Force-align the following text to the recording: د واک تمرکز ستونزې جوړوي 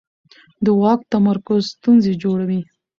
د 0.65 0.67
واک 0.81 1.01
تمرکز 1.11 1.61
ستونزې 1.73 2.13
جوړوي 2.23 2.61